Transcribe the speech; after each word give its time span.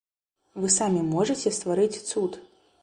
Вы 0.63 0.71
самі 0.77 1.03
можаце 1.13 1.55
стварыць 1.59 2.01
цуд! 2.11 2.45